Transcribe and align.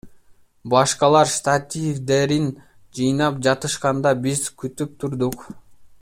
Башкалар 0.73 1.29
штативдерин 1.33 2.47
жыйнап 2.99 3.37
жатышканда, 3.47 4.15
биз 4.27 4.43
күтүп 4.63 4.97
турдук. 5.05 5.45